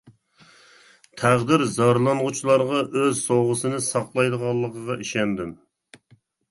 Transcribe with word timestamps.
تەقدىر 1.23 1.65
زارلانغۇچىلارغا 1.75 2.81
ئۆز 3.03 3.23
سوۋغىسىنى 3.29 3.85
ساقلايدىغانلىقىغا 3.93 5.01
ئىشەندىم. 5.07 5.59